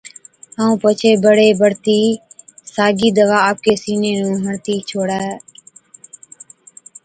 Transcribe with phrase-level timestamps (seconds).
[0.59, 1.99] ائُون پڇي بڙي بڙتِي
[2.73, 5.25] ساگِي دَوا آپڪي سِيني نُون هڻتِي ڇوڙَي۔